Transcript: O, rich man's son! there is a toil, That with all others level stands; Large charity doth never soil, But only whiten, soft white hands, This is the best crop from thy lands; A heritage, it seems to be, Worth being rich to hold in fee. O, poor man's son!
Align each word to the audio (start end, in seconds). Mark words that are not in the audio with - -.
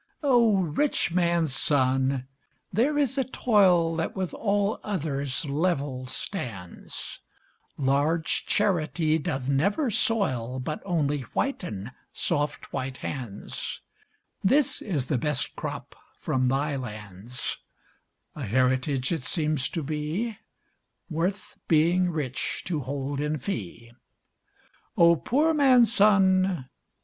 O, 0.23 0.55
rich 0.57 1.11
man's 1.11 1.53
son! 1.53 2.25
there 2.73 2.97
is 2.97 3.19
a 3.19 3.23
toil, 3.23 3.95
That 3.97 4.15
with 4.15 4.33
all 4.33 4.79
others 4.83 5.45
level 5.45 6.07
stands; 6.07 7.19
Large 7.77 8.47
charity 8.47 9.19
doth 9.19 9.47
never 9.47 9.91
soil, 9.91 10.59
But 10.59 10.81
only 10.85 11.21
whiten, 11.35 11.91
soft 12.11 12.73
white 12.73 12.97
hands, 13.05 13.79
This 14.43 14.81
is 14.81 15.05
the 15.05 15.19
best 15.19 15.55
crop 15.55 15.95
from 16.19 16.47
thy 16.47 16.75
lands; 16.77 17.59
A 18.35 18.43
heritage, 18.45 19.11
it 19.11 19.21
seems 19.23 19.69
to 19.69 19.83
be, 19.83 20.35
Worth 21.11 21.59
being 21.67 22.09
rich 22.09 22.63
to 22.65 22.79
hold 22.79 23.21
in 23.21 23.37
fee. 23.37 23.91
O, 24.97 25.15
poor 25.15 25.53
man's 25.53 25.93
son! 25.93 26.67